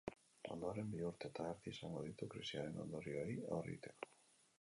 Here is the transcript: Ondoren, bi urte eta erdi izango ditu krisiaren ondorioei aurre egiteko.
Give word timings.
Ondoren, 0.53 0.87
bi 0.93 1.01
urte 1.09 1.29
eta 1.33 1.45
erdi 1.49 1.73
izango 1.75 2.01
ditu 2.05 2.29
krisiaren 2.31 2.81
ondorioei 2.85 3.37
aurre 3.43 3.71
egiteko. 3.75 4.11